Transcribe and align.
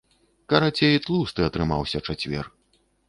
Карацей, 0.53 0.97
тлусты 1.07 1.41
атрымаўся 1.49 2.03
чацвер! 2.11 2.45